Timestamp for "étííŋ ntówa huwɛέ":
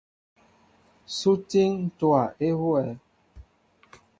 1.39-2.85